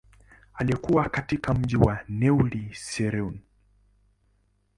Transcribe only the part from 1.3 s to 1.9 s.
mji